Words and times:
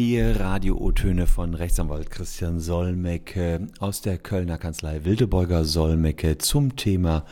Hier 0.00 0.38
Radio-O-Töne 0.38 1.26
von 1.26 1.54
Rechtsanwalt 1.54 2.08
Christian 2.08 2.60
Solmecke 2.60 3.66
aus 3.80 4.00
der 4.00 4.16
Kölner 4.16 4.56
Kanzlei 4.56 5.04
Wildebeuger 5.04 5.64
Solmecke 5.64 6.38
zum 6.38 6.76
Thema 6.76 7.24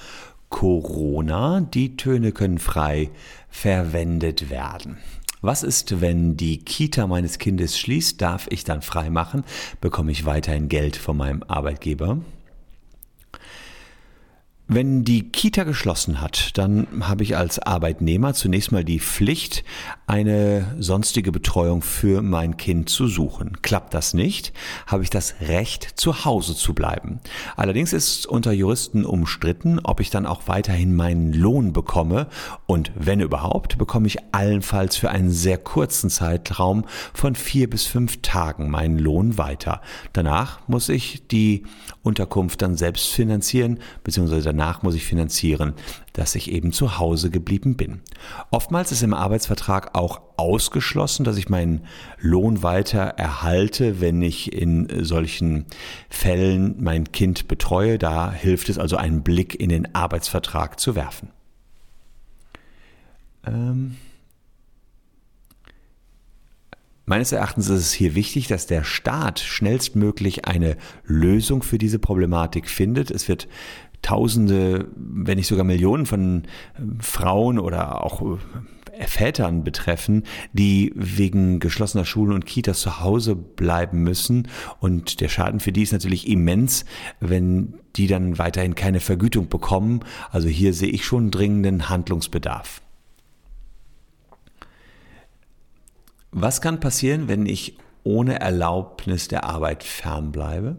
Corona. 0.49 1.61
Die 1.61 1.97
Töne 1.97 2.33
können 2.33 2.59
frei 2.59 3.11
verwendet 3.49 4.51
werden. 4.51 4.99
Was 5.43 5.63
ist, 5.63 6.01
wenn 6.01 6.37
die 6.37 6.59
Kita 6.59 7.07
meines 7.07 7.39
Kindes 7.39 7.79
schließt? 7.79 8.21
Darf 8.21 8.49
ich 8.51 8.65
dann 8.65 8.83
frei 8.83 9.11
machen? 9.11 9.45
Bekomme 9.81 10.11
ich 10.11 10.27
weiterhin 10.27 10.69
Geld 10.69 10.97
von 10.97 11.19
meinem 11.19 11.45
Arbeitgeber? 11.45 12.19
Wenn 14.69 15.05
die 15.05 15.31
Kita 15.31 15.63
geschlossen 15.63 16.21
hat, 16.21 16.59
dann 16.59 16.89
habe 16.99 17.23
ich 17.23 17.37
als 17.37 17.61
Arbeitnehmer 17.61 18.35
zunächst 18.35 18.73
mal 18.73 18.83
die 18.83 18.99
Pflicht, 18.99 19.63
eine 20.09 20.75
sonstige 20.81 21.31
Betreuung 21.31 21.83
für 21.83 22.21
mein 22.21 22.57
Kind 22.57 22.89
zu 22.89 23.07
suchen. 23.07 23.63
Klappt 23.63 23.95
das 23.95 24.13
nicht, 24.13 24.53
habe 24.89 25.05
ich 25.05 25.11
das 25.11 25.37
Recht, 25.41 25.93
zu 25.95 26.25
Hause 26.25 26.57
zu 26.57 26.75
bleiben. 26.75 27.21
Allerdings 27.55 27.93
ist 27.93 28.27
unter 28.27 28.51
Juristen 28.51 29.05
umstritten, 29.05 29.79
ob 29.85 30.01
ich 30.01 30.11
dann 30.11 30.27
auch 30.27 30.49
weiterhin 30.49 30.97
meinen 30.97 31.33
Lohn 31.33 31.73
bekomme 31.73 32.27
und 32.67 32.91
wenn 32.97 33.21
überhaupt, 33.21 33.79
bekomme 33.79 34.09
ich 34.09 34.19
allenfalls 34.33 34.97
für 34.97 35.11
einen 35.11 35.31
sehr 35.31 35.59
kurzen 35.59 36.11
Zeitraum 36.11 36.87
von 37.15 37.37
vier 37.37 37.71
bis 37.71 37.87
fünf 37.87 38.21
Tagen 38.21 38.69
meinen 38.69 38.99
Lohn 38.99 39.39
weiter. 39.39 39.81
Danach 40.13 40.59
muss 40.67 40.89
ich 40.89 41.29
die 41.29 41.63
Unterkunft 42.03 42.63
dann 42.63 42.77
selbst 42.77 43.07
finanzieren, 43.09 43.79
beziehungsweise 44.03 44.56
danach 44.57 44.83
muss 44.83 44.95
ich 44.95 45.05
finanzieren, 45.05 45.75
dass 46.15 46.35
ich 46.35 46.51
eben 46.51 46.73
zu 46.73 46.99
Hause 46.99 47.31
geblieben 47.31 47.77
bin. 47.77 48.01
Oftmals 48.51 48.91
ist 48.91 49.03
im 49.03 49.13
Arbeitsvertrag 49.13 49.95
auch 49.95 50.21
ausgeschlossen, 50.37 51.25
dass 51.25 51.37
ich 51.37 51.49
meinen 51.49 51.85
Lohn 52.19 52.63
weiter 52.63 53.01
erhalte, 53.01 54.01
wenn 54.01 54.23
ich 54.23 54.53
in 54.53 55.05
solchen 55.05 55.67
Fällen 56.09 56.77
mein 56.83 57.13
Kind 57.13 57.49
betreue. 57.49 57.99
Da 57.99 58.33
hilft 58.33 58.71
es 58.71 58.79
also, 58.79 58.97
einen 58.97 59.23
Blick 59.23 59.61
in 59.61 59.69
den 59.69 59.95
Arbeitsvertrag 59.95 60.81
zu 60.81 60.95
werfen. 60.97 61.29
Ähm 63.47 63.97
Meines 67.09 67.31
Erachtens 67.31 67.69
ist 67.69 67.79
es 67.79 67.93
hier 67.93 68.17
wichtig, 68.17 68.49
dass 68.49 68.67
der 68.67 68.83
Staat 68.83 69.39
schnellstmöglich 69.39 70.47
eine 70.47 70.77
Lösung 71.05 71.63
für 71.63 71.79
diese 71.79 72.01
Problematik 72.01 72.69
findet. 72.69 73.13
Es 73.13 73.29
wird 73.29 73.47
Tausende, 74.07 74.87
wenn 74.95 75.37
nicht 75.37 75.49
sogar 75.49 75.65
Millionen 75.65 76.07
von 76.07 76.45
äh, 76.45 77.03
Frauen 77.03 77.59
oder 77.59 78.05
auch 78.05 78.23
äh, 78.23 79.07
Vätern 79.09 79.65
betreffen, 79.65 80.23
die 80.53 80.93
wegen 80.95 81.59
geschlossener 81.59 82.05
Schulen 82.05 82.33
und 82.33 82.47
Kitas 82.47 82.79
zu 82.79 83.01
Hause 83.01 83.35
bleiben 83.35 84.05
müssen. 84.05 84.47
Und 84.79 85.21
der 85.21 85.29
Schaden 85.29 85.59
für 85.59 85.73
die 85.73 85.83
ist 85.83 85.93
natürlich 85.93 86.29
immens, 86.29 86.85
wenn 87.19 87.75
die 87.97 88.07
dann 88.07 88.39
weiterhin 88.39 88.77
keine 88.77 89.01
Vergütung 89.01 89.49
bekommen. 89.49 90.05
Also 90.31 90.47
hier 90.47 90.73
sehe 90.73 90.91
ich 90.91 91.05
schon 91.05 91.33
dringenden 91.33 91.89
Handlungsbedarf. 91.89 92.83
Was 96.31 96.61
kann 96.61 96.79
passieren, 96.79 97.27
wenn 97.27 97.45
ich 97.47 97.77
ohne 98.05 98.39
Erlaubnis 98.39 99.27
der 99.27 99.43
Arbeit 99.43 99.83
fernbleibe? 99.83 100.77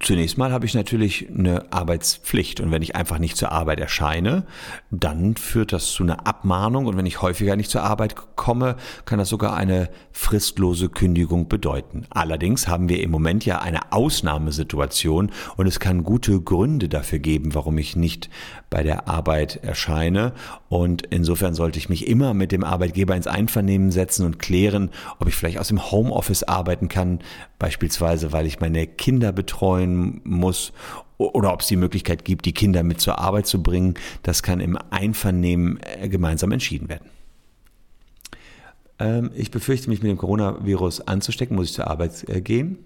Zunächst 0.00 0.38
mal 0.38 0.52
habe 0.52 0.66
ich 0.66 0.74
natürlich 0.74 1.28
eine 1.28 1.72
Arbeitspflicht. 1.72 2.60
Und 2.60 2.70
wenn 2.70 2.82
ich 2.82 2.94
einfach 2.94 3.18
nicht 3.18 3.36
zur 3.36 3.52
Arbeit 3.52 3.80
erscheine, 3.80 4.44
dann 4.90 5.36
führt 5.36 5.72
das 5.72 5.86
zu 5.92 6.02
einer 6.02 6.26
Abmahnung. 6.26 6.86
Und 6.86 6.96
wenn 6.96 7.06
ich 7.06 7.22
häufiger 7.22 7.56
nicht 7.56 7.70
zur 7.70 7.82
Arbeit 7.82 8.14
komme, 8.36 8.76
kann 9.06 9.18
das 9.18 9.28
sogar 9.28 9.56
eine 9.56 9.88
fristlose 10.12 10.88
Kündigung 10.88 11.48
bedeuten. 11.48 12.06
Allerdings 12.10 12.68
haben 12.68 12.88
wir 12.88 13.02
im 13.02 13.10
Moment 13.10 13.44
ja 13.44 13.60
eine 13.60 13.92
Ausnahmesituation. 13.92 15.30
Und 15.56 15.66
es 15.66 15.80
kann 15.80 16.04
gute 16.04 16.40
Gründe 16.40 16.88
dafür 16.88 17.18
geben, 17.18 17.54
warum 17.54 17.78
ich 17.78 17.96
nicht 17.96 18.30
bei 18.70 18.82
der 18.82 19.08
Arbeit 19.08 19.56
erscheine. 19.62 20.32
Und 20.68 21.06
insofern 21.06 21.54
sollte 21.54 21.78
ich 21.78 21.88
mich 21.88 22.06
immer 22.06 22.34
mit 22.34 22.52
dem 22.52 22.62
Arbeitgeber 22.62 23.16
ins 23.16 23.26
Einvernehmen 23.26 23.90
setzen 23.90 24.26
und 24.26 24.38
klären, 24.38 24.90
ob 25.18 25.28
ich 25.28 25.34
vielleicht 25.34 25.58
aus 25.58 25.68
dem 25.68 25.90
Homeoffice 25.90 26.42
arbeiten 26.42 26.88
kann, 26.88 27.20
beispielsweise 27.58 28.32
weil 28.32 28.46
ich 28.46 28.60
meine 28.60 28.86
Kinder 28.86 29.32
betreuen 29.32 29.87
sein 29.88 30.20
muss 30.24 30.72
oder 31.16 31.52
ob 31.52 31.62
es 31.62 31.66
die 31.66 31.76
Möglichkeit 31.76 32.24
gibt, 32.24 32.44
die 32.44 32.52
Kinder 32.52 32.82
mit 32.82 33.00
zur 33.00 33.18
Arbeit 33.18 33.46
zu 33.46 33.62
bringen. 33.62 33.94
Das 34.22 34.42
kann 34.42 34.60
im 34.60 34.78
Einvernehmen 34.90 35.80
äh, 35.82 36.08
gemeinsam 36.08 36.52
entschieden 36.52 36.88
werden. 36.88 37.10
Ähm, 38.98 39.30
ich 39.34 39.50
befürchte, 39.50 39.90
mich 39.90 40.02
mit 40.02 40.10
dem 40.10 40.18
Coronavirus 40.18 41.02
anzustecken, 41.02 41.56
muss 41.56 41.70
ich 41.70 41.74
zur 41.74 41.88
Arbeit 41.88 42.28
äh, 42.28 42.40
gehen. 42.40 42.78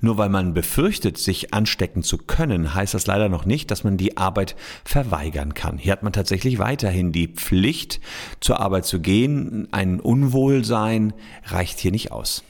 Nur 0.00 0.16
weil 0.16 0.28
man 0.28 0.54
befürchtet, 0.54 1.18
sich 1.18 1.52
anstecken 1.52 2.04
zu 2.04 2.18
können, 2.18 2.74
heißt 2.74 2.94
das 2.94 3.08
leider 3.08 3.28
noch 3.28 3.44
nicht, 3.44 3.72
dass 3.72 3.82
man 3.82 3.96
die 3.96 4.16
Arbeit 4.16 4.54
verweigern 4.84 5.54
kann. 5.54 5.78
Hier 5.78 5.90
hat 5.90 6.04
man 6.04 6.12
tatsächlich 6.12 6.60
weiterhin 6.60 7.10
die 7.10 7.26
Pflicht, 7.26 8.00
zur 8.38 8.60
Arbeit 8.60 8.84
zu 8.84 9.00
gehen. 9.00 9.66
Ein 9.72 9.98
Unwohlsein 9.98 11.14
reicht 11.46 11.80
hier 11.80 11.90
nicht 11.90 12.12
aus. 12.12 12.44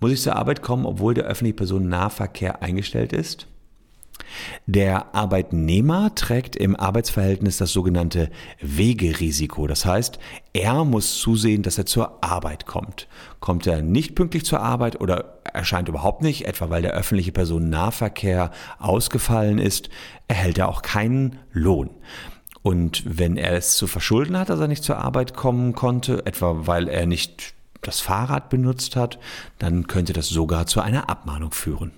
Muss 0.00 0.12
ich 0.12 0.22
zur 0.22 0.36
Arbeit 0.36 0.62
kommen, 0.62 0.86
obwohl 0.86 1.14
der 1.14 1.24
öffentliche 1.24 1.56
Personennahverkehr 1.56 2.62
eingestellt 2.62 3.12
ist? 3.12 3.46
Der 4.66 5.14
Arbeitnehmer 5.14 6.14
trägt 6.14 6.56
im 6.56 6.76
Arbeitsverhältnis 6.76 7.56
das 7.56 7.72
sogenannte 7.72 8.30
Wegerisiko. 8.60 9.66
Das 9.66 9.84
heißt, 9.84 10.18
er 10.52 10.84
muss 10.84 11.18
zusehen, 11.18 11.62
dass 11.62 11.78
er 11.78 11.86
zur 11.86 12.22
Arbeit 12.22 12.66
kommt. 12.66 13.08
Kommt 13.40 13.66
er 13.66 13.82
nicht 13.82 14.14
pünktlich 14.14 14.44
zur 14.44 14.60
Arbeit 14.60 15.00
oder 15.00 15.40
erscheint 15.52 15.88
überhaupt 15.88 16.22
nicht, 16.22 16.46
etwa 16.46 16.70
weil 16.70 16.82
der 16.82 16.92
öffentliche 16.92 17.32
Personennahverkehr 17.32 18.50
ausgefallen 18.78 19.58
ist, 19.58 19.90
erhält 20.28 20.58
er 20.58 20.68
auch 20.68 20.82
keinen 20.82 21.38
Lohn. 21.52 21.90
Und 22.62 23.02
wenn 23.06 23.36
er 23.36 23.52
es 23.52 23.74
zu 23.76 23.86
verschulden 23.86 24.38
hat, 24.38 24.50
dass 24.50 24.60
er 24.60 24.68
nicht 24.68 24.84
zur 24.84 24.98
Arbeit 24.98 25.34
kommen 25.34 25.74
konnte, 25.74 26.26
etwa 26.26 26.66
weil 26.66 26.88
er 26.88 27.06
nicht 27.06 27.54
das 27.82 28.00
Fahrrad 28.00 28.50
benutzt 28.50 28.96
hat, 28.96 29.18
dann 29.58 29.86
könnte 29.86 30.12
das 30.12 30.28
sogar 30.28 30.66
zu 30.66 30.80
einer 30.80 31.08
Abmahnung 31.08 31.52
führen. 31.52 31.92